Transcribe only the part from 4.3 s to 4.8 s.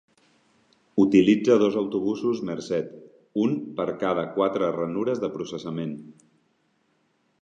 quatre